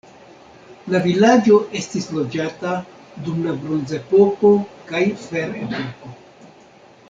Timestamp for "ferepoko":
5.29-6.19